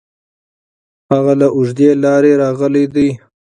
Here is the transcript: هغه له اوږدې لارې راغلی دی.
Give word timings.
هغه 1.11 1.33
له 1.41 1.47
اوږدې 1.55 1.89
لارې 2.03 2.31
راغلی 2.43 2.85
دی. 2.95 3.09